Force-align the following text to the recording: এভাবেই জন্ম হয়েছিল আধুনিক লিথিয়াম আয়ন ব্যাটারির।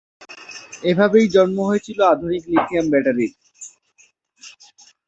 এভাবেই 0.83 1.25
জন্ম 1.35 1.57
হয়েছিল 1.69 1.99
আধুনিক 2.13 2.43
লিথিয়াম 2.47 2.85
আয়ন 2.85 2.91
ব্যাটারির। 2.91 3.33